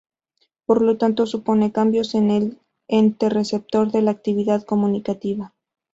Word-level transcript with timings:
Por 0.65 0.81
lo 0.81 0.97
tanto, 0.97 1.27
supone 1.27 1.71
cambios 1.71 2.15
en 2.15 2.31
el 2.31 2.59
ente 2.87 3.29
receptor 3.29 3.91
de 3.91 4.01
la 4.01 4.09
actividad 4.09 4.63
comunicativa. 4.63 5.53